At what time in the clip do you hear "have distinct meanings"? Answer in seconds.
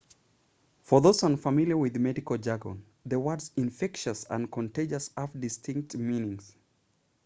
5.15-6.55